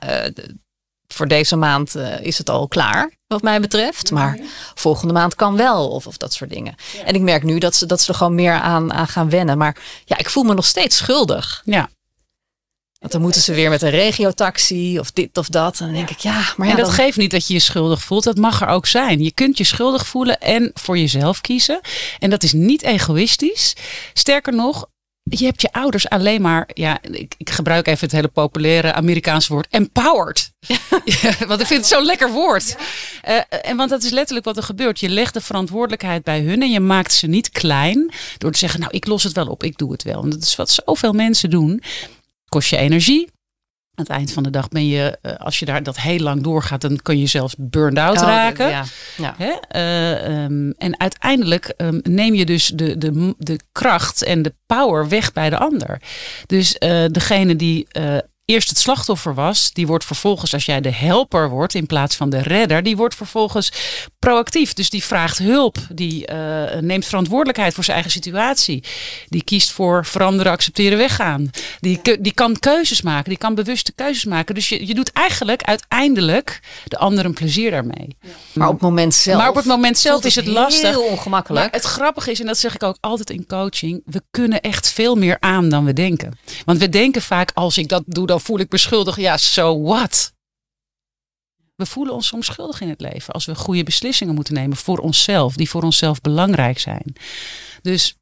[1.07, 4.11] voor deze maand is het al klaar, wat mij betreft.
[4.11, 4.39] Maar
[4.75, 6.75] volgende maand kan wel, of, of dat soort dingen.
[6.93, 7.03] Ja.
[7.03, 9.57] En ik merk nu dat ze, dat ze er gewoon meer aan, aan gaan wennen.
[9.57, 11.61] Maar ja, ik voel me nog steeds schuldig.
[11.65, 11.89] Ja.
[12.99, 15.79] Want dan moeten ze weer met een regiotaxi of dit of dat.
[15.79, 16.73] En dan denk ik, ja, maar ja.
[16.73, 16.95] En dat dan...
[16.95, 18.23] geeft niet dat je je schuldig voelt.
[18.23, 19.23] Dat mag er ook zijn.
[19.23, 21.79] Je kunt je schuldig voelen en voor jezelf kiezen.
[22.19, 23.75] En dat is niet egoïstisch.
[24.13, 24.87] Sterker nog,
[25.23, 29.53] je hebt je ouders alleen maar, ja, ik, ik gebruik even het hele populaire Amerikaanse
[29.53, 30.51] woord, empowered.
[31.05, 32.75] Ja, want ik vind het zo'n lekker woord.
[33.27, 34.99] Uh, en want dat is letterlijk wat er gebeurt.
[34.99, 38.79] Je legt de verantwoordelijkheid bij hun en je maakt ze niet klein door te zeggen,
[38.79, 40.23] nou, ik los het wel op, ik doe het wel.
[40.23, 41.81] En dat is wat zoveel mensen doen.
[42.49, 43.29] Kost je energie,
[43.99, 46.43] aan het eind van de dag ben je, eh, als je daar dat heel lang
[46.43, 48.69] doorgaat, dan kun je zelfs burned out Oh, raken.
[48.69, 48.83] Ja.
[49.17, 49.35] Ja.
[49.37, 49.51] Hè?
[49.67, 55.09] Eh, ehm, en uiteindelijk ehm, neem je dus de, de, de kracht en de power
[55.09, 56.01] weg bij de ander.
[56.45, 57.87] Dus eh, degene die
[58.49, 62.29] eerst het slachtoffer was, die wordt vervolgens, als jij de helper wordt in plaats van
[62.29, 63.71] de redder, die wordt vervolgens
[64.19, 64.73] proactief.
[64.73, 68.83] Dus die vraagt hulp, die eh, neemt verantwoordelijkheid voor zijn eigen situatie.
[69.27, 71.49] Die kiest voor veranderen, accepteren, weggaan.
[71.79, 74.55] Die, die kan keuzes maken, die kan bewuste keuzes maken.
[74.55, 78.17] Dus je, je doet eigenlijk uiteindelijk de ander een plezier daarmee.
[78.53, 79.37] Maar op het moment zelf.
[79.37, 80.89] Maar op het moment zelf is het lastig.
[80.89, 81.65] Heel ongemakkelijk.
[81.65, 84.91] Maar het grappige is, en dat zeg ik ook altijd in coaching, we kunnen echt
[84.91, 86.37] veel meer aan dan we denken.
[86.65, 89.15] Want we denken vaak, als ik dat doe, dan voel ik me schuldig.
[89.17, 90.33] Ja, so what?
[91.75, 94.97] We voelen ons soms schuldig in het leven als we goede beslissingen moeten nemen voor
[94.97, 97.13] onszelf, die voor onszelf belangrijk zijn.
[97.81, 98.18] Dus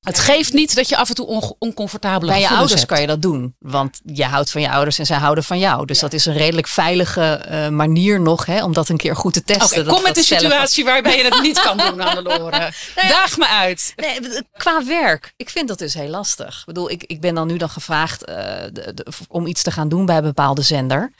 [0.00, 2.86] het geeft niet dat je af en toe on oncomfortabele Bij je ouders hebt.
[2.86, 3.54] kan je dat doen.
[3.58, 5.86] Want je houdt van je ouders en zij houden van jou.
[5.86, 9.32] Dus dat is een redelijk veilige eh, manier nog hè, om dat een keer goed
[9.32, 9.84] te testen.
[9.84, 12.72] Dat- kom met dat een situatie waarbij je het niet kan doen aan de loren.
[13.08, 13.92] Daag me uit.
[13.96, 14.18] Nee,
[14.52, 15.32] qua werk.
[15.36, 16.58] Ik vind dat dus heel lastig.
[16.58, 18.34] Ik bedoel, ik, ik ben dan nu dan gevraagd eh,
[18.72, 21.12] de- de- om iets te gaan doen bij een bepaalde zender.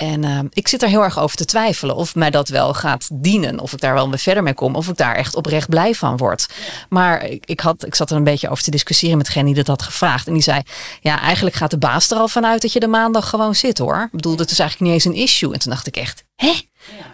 [0.00, 3.08] En eh, ik zit er heel erg over te twijfelen of mij dat wel gaat
[3.12, 3.58] dienen.
[3.60, 4.74] Of ik daar wel mee verder mee kom.
[4.74, 6.48] Of ik daar echt oprecht blij van word.
[6.88, 9.54] Maar ik, ik, had, ik zat er een beetje over te discussiëren met degene die
[9.54, 10.26] dat had gevraagd.
[10.26, 10.62] En die zei,
[11.00, 14.02] ja eigenlijk gaat de baas er al vanuit dat je de maandag gewoon zit hoor.
[14.02, 15.52] Ik bedoel, dat is eigenlijk niet eens een issue.
[15.52, 16.52] En toen dacht ik echt, hè?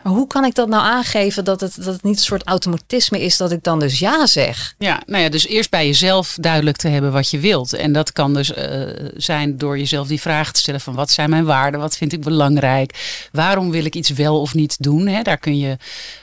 [0.07, 3.21] Maar hoe kan ik dat nou aangeven dat het, dat het niet een soort automatisme
[3.21, 4.75] is dat ik dan dus ja zeg?
[4.79, 7.73] Ja, nou ja, dus eerst bij jezelf duidelijk te hebben wat je wilt.
[7.73, 8.81] En dat kan dus eh,
[9.17, 12.21] zijn door jezelf die vraag te stellen van wat zijn mijn waarden, wat vind ik
[12.21, 15.07] belangrijk, waarom wil ik iets wel of niet doen.
[15.07, 15.23] Hè?
[15.23, 15.77] Daar, kun je,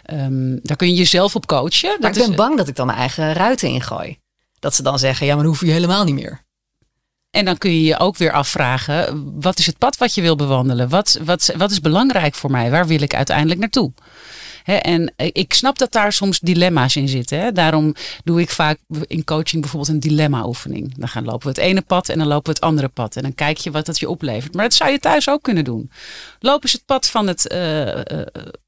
[0.03, 1.89] ehm, daar kun je jezelf op coachen.
[1.89, 4.17] Maar Dat ik ben is- bang dat ik dan mijn eigen ruiten ingooi.
[4.59, 6.42] Dat ze dan zeggen, ja, maar dan hoef je helemaal niet meer.
[7.33, 10.35] En dan kun je je ook weer afvragen, wat is het pad wat je wil
[10.35, 10.89] bewandelen?
[10.89, 12.69] Wat, wat, wat is belangrijk voor mij?
[12.69, 13.91] Waar wil ik uiteindelijk naartoe?
[14.63, 17.39] En ik snap dat daar soms dilemma's in zitten.
[17.39, 17.51] Hè.
[17.51, 20.97] Daarom doe ik vaak in coaching bijvoorbeeld een dilemma-oefening.
[20.97, 23.15] Dan gaan lopen we het ene pad en dan lopen we het andere pad.
[23.15, 24.53] En dan kijk je wat dat je oplevert.
[24.53, 25.91] Maar dat zou je thuis ook kunnen doen.
[26.39, 27.99] Loop eens het pad van het eh,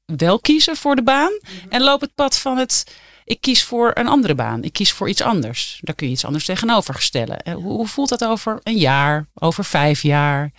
[0.04, 1.38] wel kiezen voor de baan.
[1.68, 2.84] En loop het pad van het
[3.26, 4.62] ik kies voor een andere baan.
[4.62, 5.80] Ik kies voor iets anders.
[5.82, 7.38] Daar kun je iets anders tegenover stellen.
[7.38, 10.52] Eh, Hoe, hoe voelt dat over een jaar, over vijf jaar?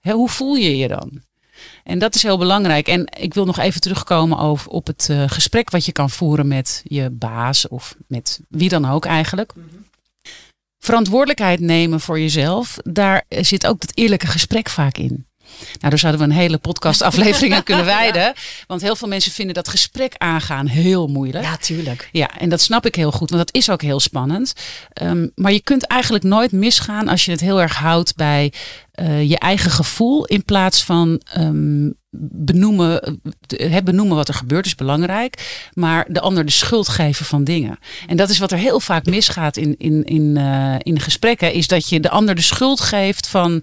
[0.00, 1.22] Hoe voel je je dan?
[1.84, 2.88] En dat is heel belangrijk.
[2.88, 6.48] En ik wil nog even terugkomen over, op het eh, gesprek wat je kan voeren
[6.48, 9.52] met je baas of met wie dan ook eigenlijk.
[10.78, 15.26] Verantwoordelijkheid nemen voor jezelf, daar eh, zit ook dat eerlijke gesprek vaak in.
[15.58, 18.32] Nou, daar zouden we een hele podcastaflevering aan kunnen wijden.
[18.66, 21.44] Want heel veel mensen vinden dat gesprek aangaan heel moeilijk.
[21.44, 22.08] Ja, tuurlijk.
[22.12, 24.52] Ja, en dat snap ik heel goed, want dat is ook heel spannend.
[24.92, 28.52] Ehm, maar je kunt eigenlijk nooit misgaan als je het heel erg houdt bij
[28.92, 34.74] eh, je eigen gevoel in plaats van ehm, benoemen, eh, benoemen wat er gebeurt is
[34.74, 37.78] belangrijk, maar de ander de schuld geven van dingen.
[38.06, 41.66] En dat is wat er heel vaak misgaat in, in, in, eh, in gesprekken, is
[41.66, 43.62] dat je de ander de schuld geeft van.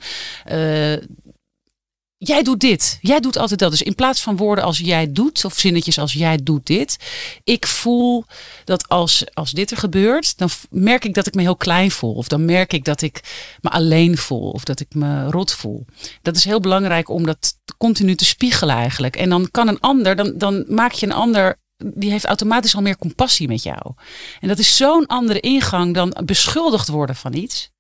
[2.22, 2.98] Jij doet dit.
[3.02, 3.72] Jij doet altijd dat.
[3.72, 6.98] Dus in plaats van woorden als jij doet, of zinnetjes als jij doet dit.
[7.44, 8.26] Ik voel
[8.66, 12.14] dat als, als dit er gebeurt, dan merk ik dat ik me heel klein voel.
[12.14, 13.22] Of dan merk ik dat ik
[13.62, 14.50] me alleen voel.
[14.50, 15.86] Of dat ik me rot voel.
[16.22, 19.16] Dat is heel belangrijk om dat continu te spiegelen eigenlijk.
[19.16, 21.58] En dan kan een ander, dan, dan maak je een ander.
[21.78, 23.94] Die heeft automatisch al meer compassie met jou.
[24.40, 27.72] En dat is zo'n andere ingang dan beschuldigd worden van iets.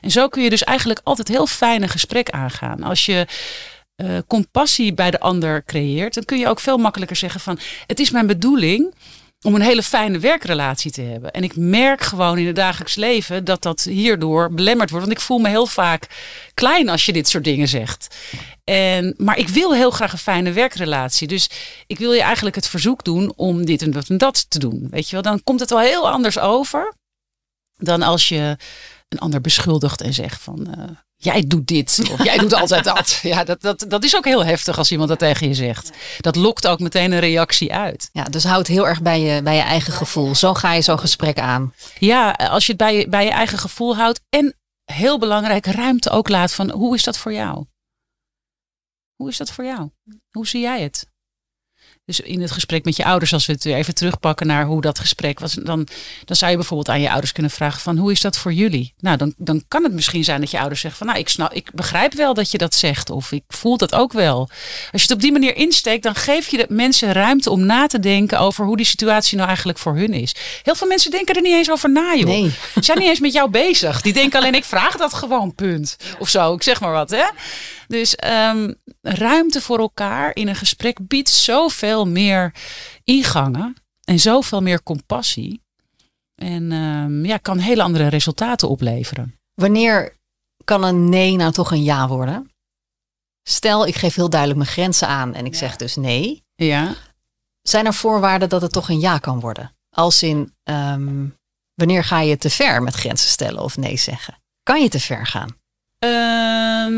[0.00, 2.82] En zo kun je dus eigenlijk altijd heel fijn een gesprek aangaan.
[2.82, 3.26] Als je
[4.02, 8.00] eh, compassie bij de ander creëert, dan kun je ook veel makkelijker zeggen van het
[8.00, 8.94] is mijn bedoeling
[9.42, 11.30] om een hele fijne werkrelatie te hebben.
[11.30, 15.06] En ik merk gewoon in het dagelijks leven dat dat hierdoor belemmerd wordt.
[15.06, 16.06] Want ik voel me heel vaak
[16.54, 18.16] klein als je dit soort dingen zegt.
[18.64, 21.28] En, maar ik wil heel graag een fijne werkrelatie.
[21.28, 21.50] Dus
[21.86, 24.86] ik wil je eigenlijk het verzoek doen om dit en dat en dat te doen.
[24.90, 26.94] Weet je wel, dan komt het wel heel anders over
[27.76, 28.56] dan als je
[29.12, 30.84] een ander beschuldigt en zegt van eh,
[31.16, 33.18] jij doet dit of jij doet altijd dat.
[33.22, 35.90] Ja, dat, dat, dat is ook heel heftig als iemand dat tegen je zegt.
[36.20, 38.08] Dat lokt ook meteen een reactie uit.
[38.12, 40.34] Ja, dus houd heel erg bij je, bij je eigen gevoel.
[40.34, 41.74] Zo ga je zo'n gesprek aan.
[41.98, 46.10] Ja, als je het bij je, bij je eigen gevoel houdt en heel belangrijk ruimte
[46.10, 47.64] ook laat van hoe is dat voor jou?
[49.16, 49.90] Hoe is dat voor jou?
[50.30, 51.11] Hoe zie jij het?
[52.04, 54.80] Dus in het gesprek met je ouders, als we het weer even terugpakken naar hoe
[54.80, 55.88] dat gesprek was, dan,
[56.24, 58.94] dan zou je bijvoorbeeld aan je ouders kunnen vragen van hoe is dat voor jullie?
[58.98, 61.52] Nou, dan, dan kan het misschien zijn dat je ouders zeggen van nou, ik, snap,
[61.52, 64.38] ik begrijp wel dat je dat zegt of ik voel dat ook wel.
[64.92, 67.86] Als je het op die manier insteekt, dan geef je de mensen ruimte om na
[67.86, 70.34] te denken over hoe die situatie nou eigenlijk voor hun is.
[70.62, 72.26] Heel veel mensen denken er niet eens over na, joh.
[72.26, 72.50] Nee.
[72.74, 74.00] Ze zijn niet eens met jou bezig.
[74.00, 75.96] Die denken alleen ik vraag dat gewoon, punt.
[76.18, 77.24] Of zo, ik zeg maar wat, hè.
[77.88, 82.54] Dus ehm, ruimte voor elkaar in een gesprek biedt zoveel meer
[83.04, 85.62] ingangen en zoveel meer compassie.
[86.34, 89.38] En ehm, ja, kan hele andere resultaten opleveren.
[89.54, 90.16] Wanneer
[90.64, 92.50] kan een nee nou toch een ja worden?
[93.48, 96.42] Stel, ik geef heel duidelijk mijn grenzen aan en ik zeg dus nee.
[96.54, 96.94] Ja.
[97.62, 99.76] Zijn er voorwaarden dat het toch een ja kan worden?
[99.90, 101.26] Als in, ehm,
[101.74, 104.38] wanneer ga je te ver met grenzen stellen of nee zeggen?
[104.62, 105.56] Kan je te ver gaan?
[106.02, 106.90] Ehm,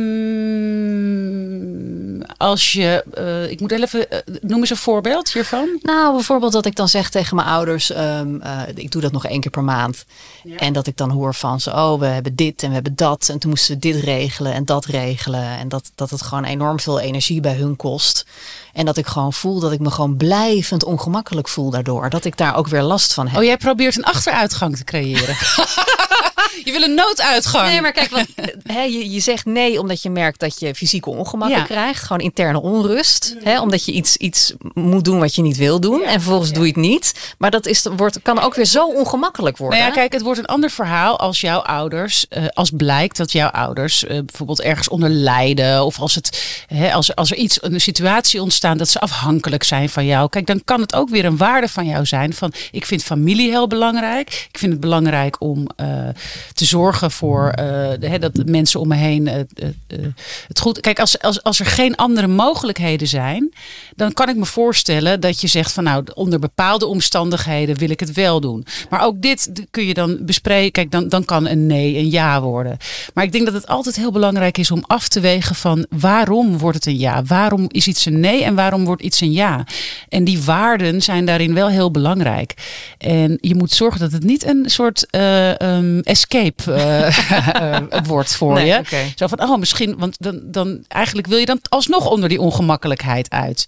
[2.37, 5.79] als je, eh, ik moet even, eh, noem eens een voorbeeld hiervan.
[5.83, 9.27] Nou, bijvoorbeeld dat ik dan zeg tegen mijn ouders, ehm, eh, ik doe dat nog
[9.27, 10.05] één keer per maand.
[10.57, 13.29] En dat ik dan hoor van ze, oh, we hebben dit en we hebben dat.
[13.29, 15.59] En toen moesten we dit regelen en dat regelen.
[15.59, 18.27] En dat, dat het gewoon enorm veel energie bij hun kost.
[18.73, 22.11] En dat ik gewoon voel dat ik me gewoon blijvend ongemakkelijk voel daardoor.
[22.11, 23.39] Dat ik daar ook weer last van heb.
[23.39, 25.37] Oh, jij probeert een achteruitgang te creëren.
[26.65, 27.69] je wil een nooduitgang.
[27.69, 28.27] Nee, maar kijk, want,
[28.77, 31.65] hè, je, je zegt nee omdat je merkt dat je fysieke ongemakken Ja.
[31.65, 32.03] krijgt.
[32.03, 33.37] Gewoon interne onrust.
[33.43, 36.03] Hè, omdat je iets, iets moet doen wat je niet wil doen.
[36.03, 37.35] En vervolgens doe je het niet.
[37.39, 39.79] Maar dat is, wordt, kan ook weer zo ongemakkelijk worden.
[39.79, 43.33] Nou ja, kijk, het wordt een ander verhaal als jouw ouders, eh, als blijkt dat
[43.33, 45.85] jouw ouders eh, bijvoorbeeld ergens onder lijden.
[45.85, 49.89] Of als, het, hè, als, als er iets, een situatie ontstaat dat ze afhankelijk zijn
[49.89, 50.29] van jou.
[50.29, 52.33] Kijk, dan kan het ook weer een waarde van jou zijn.
[52.35, 54.47] Van ik vind familie heel belangrijk.
[54.53, 55.87] Ik vind het belangrijk om eh,
[56.53, 57.65] te zorgen voor eh,
[57.99, 59.99] de- hè, dat mensen om me heen eh, eh,
[60.49, 60.81] het goed.
[60.81, 63.53] Kijk, als, als, als er geen andere mogelijkheden zijn,
[63.97, 68.01] dan kan ik me voorstellen dat je zegt van nou, onder bepaalde omstandigheden wil ik
[68.01, 68.67] het wel doen.
[68.91, 70.73] Maar ook dit kun je dan bespreken.
[70.73, 72.77] Kijk, dan, dan kan een nee een ja worden.
[73.15, 76.59] Maar ik denk dat het altijd heel belangrijk is om af te wegen van waarom
[76.59, 77.23] wordt het een ja?
[77.23, 79.67] Waarom is iets een nee en waarom wordt iets een ja?
[80.09, 82.55] En die waarden zijn daarin wel heel belangrijk.
[82.99, 86.34] En je moet zorgen dat het niet een soort escape
[86.67, 87.07] eh,
[87.77, 89.07] eh, wordt voor Nee, je.
[89.17, 93.31] Zo van, oh misschien, want dan, dan eigenlijk wil je dan alsnog onder die ongemakkelijkheid
[93.31, 93.67] uit.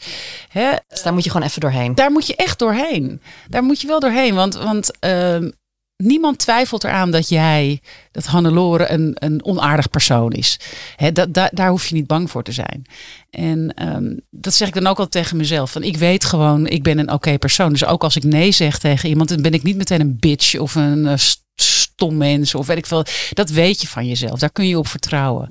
[0.49, 0.71] Hè?
[0.89, 1.95] Dus daar moet je gewoon even doorheen.
[1.95, 3.21] Daar moet je echt doorheen.
[3.49, 4.35] Daar moet je wel doorheen.
[4.35, 5.51] Want, want ehm,
[5.97, 10.59] niemand twijfelt eraan dat jij, dat Hannelore, een, een onaardig persoon is.
[10.97, 12.85] Hè, dat, da- daar hoef je niet bang voor te zijn.
[13.31, 15.71] En ehm, dat zeg ik dan ook al tegen mezelf.
[15.73, 17.71] Van, ik weet gewoon, ik ben een oké persoon.
[17.73, 20.59] Dus ook als ik nee zeg tegen iemand, dan ben ik niet meteen een bitch
[20.59, 21.45] of een eh, st-
[21.97, 23.05] stom mens of weet ik veel.
[23.31, 24.39] Dat weet je van jezelf.
[24.39, 25.49] Daar kun je op vertrouwen.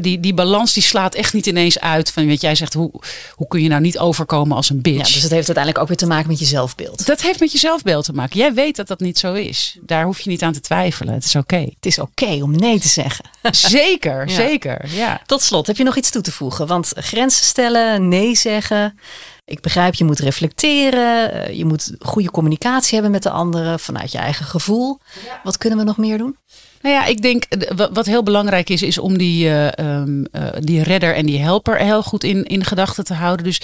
[0.00, 2.10] Die, die balans die slaat echt niet ineens uit.
[2.10, 2.90] Van, weet jij zegt, hoe,
[3.34, 4.96] hoe kun je nou niet overkomen als een bitch?
[5.08, 7.06] Ja, dus het heeft uiteindelijk ook weer te maken met je zelfbeeld.
[7.06, 8.38] Dat heeft met je zelfbeeld te maken.
[8.38, 9.76] Jij weet dat dat niet zo is.
[9.80, 11.14] Daar hoef je niet aan te twijfelen.
[11.14, 11.56] Het is oké.
[11.56, 13.24] Het is oké om nee te zeggen.
[13.50, 14.34] Zeker, Ja.
[14.34, 14.88] zeker.
[14.94, 15.20] Ja.
[15.26, 16.66] Tot slot, heb je nog iets toe te voegen?
[16.66, 18.98] Want grenzen stellen, nee zeggen.
[19.44, 21.32] Ik begrijp, je moet reflecteren.
[21.32, 24.98] eh, Je moet goede communicatie hebben met de anderen vanuit je eigen gevoel.
[25.42, 26.36] Wat kunnen we nog meer doen?
[26.80, 30.24] Nou ja, ik denk eh, wa- wat heel belangrijk is, is om die, eh, ehm,
[30.24, 33.44] eh, die redder en die helper heel goed in, in gedachten te houden.
[33.44, 33.60] Dus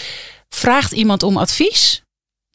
[0.49, 2.03] vraagt iemand om advies?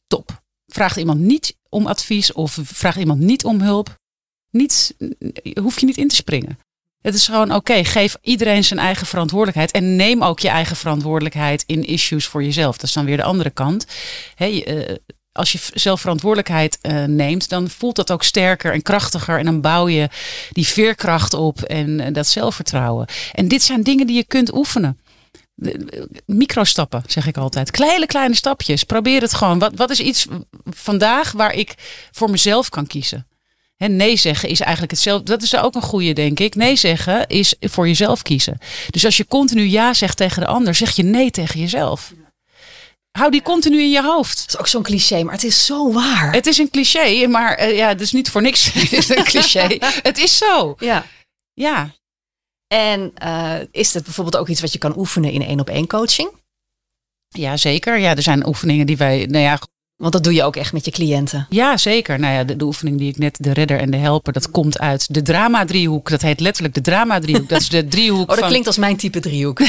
[0.06, 0.42] Top.
[0.66, 3.98] Vraagt iemand niet om advies of vraagt iemand niet om hulp?
[4.50, 4.94] Niet,
[5.60, 6.58] hoef je niet in te springen.
[7.02, 9.70] Het is gewoon oké, geef iedereen zijn eigen verantwoordelijkheid.
[9.70, 12.74] En neem ook je eigen verantwoordelijkheid in issues voor jezelf.
[12.76, 13.86] Dat is dan weer de andere kant.
[15.32, 19.38] Als je v- zelf verantwoordelijkheid eh, neemt, dan voelt dat ook sterker en krachtiger.
[19.38, 20.08] En dan bouw je
[20.52, 23.06] die veerkracht op en eh, dat zelfvertrouwen.
[23.32, 24.98] En dit zijn dingen die je kunt oefenen.
[26.26, 27.70] Microstappen, zeg ik altijd.
[27.70, 28.84] Kleine, kleine stapjes.
[28.84, 29.58] Probeer het gewoon.
[29.58, 30.26] Wat, wat is iets
[30.70, 31.74] vandaag waar ik
[32.10, 33.26] voor mezelf kan kiezen?
[33.76, 35.24] Hè, nee zeggen is eigenlijk hetzelfde.
[35.24, 36.54] Dat is ook een goede, denk ik.
[36.54, 38.58] Nee zeggen is voor jezelf kiezen.
[38.90, 42.12] Dus als je continu ja zegt tegen de ander, zeg je nee tegen jezelf.
[43.18, 44.38] Hou die continu in je hoofd.
[44.38, 46.32] Dat is ook zo'n cliché, maar het is zo waar.
[46.32, 49.24] Het is een cliché, maar eh, ja, het is niet voor niks het is een
[49.24, 49.78] cliché.
[50.08, 50.74] het is zo.
[50.78, 51.06] Ja.
[51.52, 51.94] Ja.
[52.66, 55.86] En eh, is het bijvoorbeeld ook iets wat je kan oefenen in één op één
[55.86, 56.38] coaching?
[57.28, 57.98] ja, zeker.
[57.98, 59.58] Ja, er zijn oefeningen die wij, nou ja,
[60.00, 61.46] Want dat doe je ook echt met je cliënten.
[61.50, 62.18] Ja, zeker.
[62.18, 64.78] Nou ja, de, de oefening die ik net, de redder en de helper, dat komt
[64.78, 66.10] uit de drama-driehoek.
[66.10, 67.48] Dat heet letterlijk de drama-driehoek.
[67.48, 68.48] Dat is de driehoek Oh, dat van...
[68.48, 69.58] klinkt als mijn type driehoek.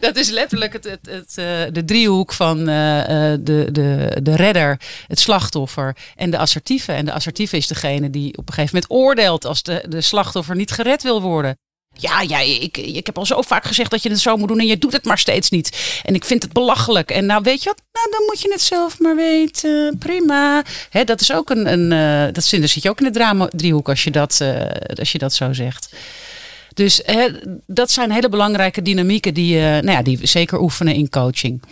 [0.00, 4.36] Dat is letterlijk het, het, het, eh, de driehoek van eh, eh, de, de, de
[4.36, 6.92] redder, het slachtoffer en de assertieve.
[6.92, 10.56] En de assertieve is degene die op een gegeven moment oordeelt als de, de slachtoffer
[10.56, 11.58] niet gered wil worden.
[11.94, 14.58] Ja, ja ik, ik heb al zo vaak gezegd dat je het zo moet doen
[14.58, 16.00] en je doet het maar steeds niet.
[16.04, 17.10] En ik vind het belachelijk.
[17.10, 17.82] En nou, weet je wat?
[17.92, 19.98] Nou, dan moet je het zelf maar weten.
[19.98, 20.62] Prima.
[20.90, 21.72] Hè, dat is ook een.
[21.72, 21.90] een
[22.26, 24.60] uh, dat zit, zit je ook in de drama driehoek als je dat, uh,
[24.94, 25.88] als je dat zo zegt.
[26.74, 27.28] Dus hè,
[27.66, 31.62] dat zijn hele belangrijke dynamieken die, uh, nou ja, die we zeker oefenen in coaching.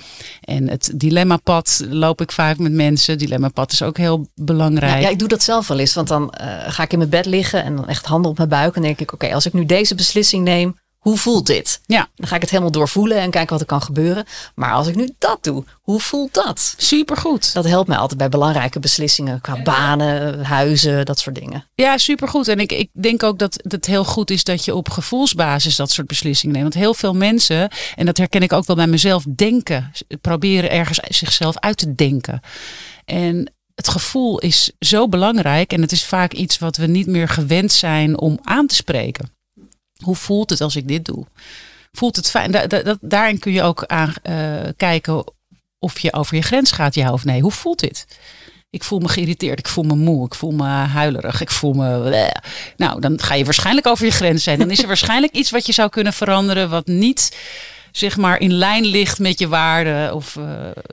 [0.41, 3.19] En het dilemmapad loop ik vaak met mensen.
[3.19, 5.03] Dilemmapad is ook heel belangrijk.
[5.03, 5.95] Ja, ik doe dat zelf wel eens.
[5.95, 8.49] Want dan uh, ga ik in mijn bed liggen en dan echt handen op mijn
[8.49, 8.77] buik.
[8.77, 11.81] En denk ik, oké, als ik nu deze beslissing neem, hoe voelt dit?
[11.87, 12.09] Ja.
[12.15, 14.25] Dan ga ik het helemaal doorvoelen en kijken wat er kan gebeuren.
[14.55, 16.75] Maar als ik nu dat doe, hoe voelt dat?
[16.77, 17.53] Supergoed.
[17.55, 21.67] Dat helpt mij altijd bij belangrijke beslissingen qua banen, huizen, dat soort dingen.
[21.75, 22.49] Ja, supergoed.
[22.49, 25.91] En ik, ik denk ook dat het heel goed is dat je op gevoelsbasis dat
[25.91, 26.75] soort beslissingen neemt.
[26.75, 31.01] Want heel veel mensen, en dat herken ik ook wel bij mezelf, denken, proberen ergens
[31.09, 32.41] zichzelf uit te denken.
[33.05, 37.29] En het gevoel is zo belangrijk en het is vaak iets wat we niet meer
[37.29, 39.41] gewend zijn om aan te spreken.
[40.03, 41.27] Hoe voelt het als ik dit doe?
[41.93, 42.51] Voelt het fijn?
[42.51, 45.25] Da da daarin kun je ook aan uh, kijken
[45.79, 47.41] of je over je grens gaat, ja of nee.
[47.41, 48.07] Hoe voelt dit?
[48.71, 52.33] Ik voel me geïrriteerd, ik voel me moe, ik voel me huilerig, ik voel me.
[52.77, 54.59] Nou, dan ga je waarschijnlijk over je grens zijn.
[54.59, 57.37] Dan is er waarschijnlijk iets wat je zou kunnen veranderen, wat niet
[57.93, 60.15] zeg maar in lijn ligt met je waarden.
[60.15, 60.45] Of, uh...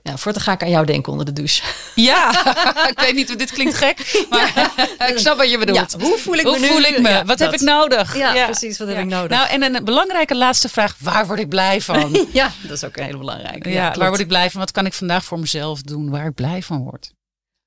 [0.04, 1.64] ja, voortaan ga ik aan jou denken onder de douche.
[1.96, 2.30] Ja,
[2.94, 5.08] ik weet niet of dit klinkt gek, maar ja.
[5.08, 5.96] ik snap wat je bedoelt.
[5.98, 6.86] Ja, hoe voel ik hoe me voel nu?
[6.86, 7.10] ik me?
[7.10, 7.52] Ja, wat dat.
[7.52, 8.18] heb ik nodig?
[8.18, 9.38] Ja, precies, wat heb ik nodig?
[9.38, 12.26] Nou, en een belangrijke laatste vraag, waar word ik blij van?
[12.34, 13.70] ja, dat is ook een hele belangrijke.
[13.70, 14.60] Ja, waar word ik blij van?
[14.60, 17.12] Wat kan ik vandaag voor mezelf doen waar ik blij van word?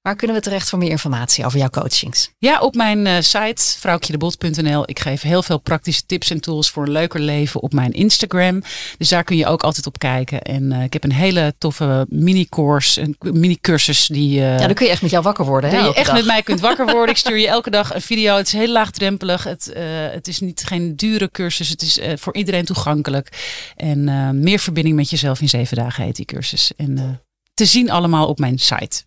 [0.02, 2.30] Waar kunnen we terecht voor meer informatie over jouw coachings?
[2.38, 4.82] Ja, op mijn uh, site vrouwtjedebot.nl.
[4.86, 8.62] Ik geef heel veel praktische tips en tools voor een leuker leven op mijn Instagram.
[8.98, 10.42] Dus daar kun je ook altijd op kijken.
[10.42, 14.38] En uh, ik heb een hele toffe mini-course, een mini-cursus die...
[14.38, 15.70] Uh, ja, dan kun je echt met jou wakker worden.
[15.70, 16.16] Hè, je echt dag.
[16.16, 17.10] met mij kunt wakker worden.
[17.10, 18.36] ik stuur je elke dag een video.
[18.36, 19.44] Het is heel laagdrempelig.
[19.44, 19.72] Het,
[20.12, 21.68] het is niet geen dure cursus.
[21.68, 23.28] Het is voor iedereen toegankelijk.
[23.76, 26.72] En meer verbinding met jezelf in zeven dagen heet die cursus.
[26.76, 27.20] En
[27.54, 29.02] te zien allemaal op mijn site.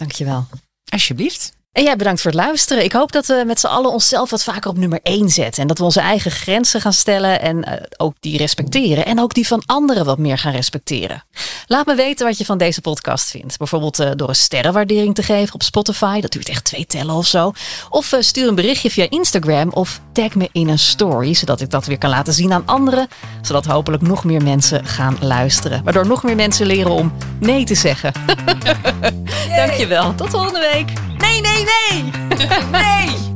[0.00, 0.46] Dankjewel.
[0.88, 1.52] Alsjeblieft.
[1.72, 2.84] En jij bedankt voor het luisteren.
[2.84, 5.62] Ik hoop dat we met z'n allen onszelf wat vaker op nummer 1 zetten.
[5.62, 9.04] En dat we onze eigen grenzen gaan stellen en uh, ook die respecteren.
[9.04, 11.24] En ook die van anderen wat meer gaan respecteren.
[11.66, 13.58] Laat me weten wat je van deze podcast vindt.
[13.58, 16.20] Bijvoorbeeld uh, door een sterrenwaardering te geven op Spotify.
[16.20, 17.52] Dat duurt echt twee tellen of zo.
[17.88, 21.34] Of uh, stuur een berichtje via Instagram of tag me in een story.
[21.34, 23.08] Zodat ik dat weer kan laten zien aan anderen.
[23.42, 25.84] Zodat hopelijk nog meer mensen gaan luisteren.
[25.84, 28.12] Waardoor nog meer mensen leren om nee te zeggen.
[29.56, 30.14] Dankjewel.
[30.14, 30.92] Tot volgende week.
[31.18, 32.10] Nee, nee, nee!
[32.70, 33.28] nee!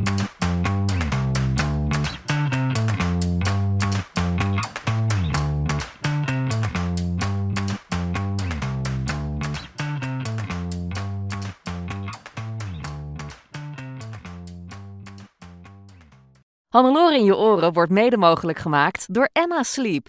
[16.68, 20.08] Hannelore in je oren wordt mede mogelijk gemaakt door Emma Sleep.